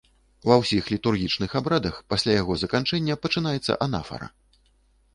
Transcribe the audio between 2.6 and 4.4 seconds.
заканчэння пачынаецца анафара.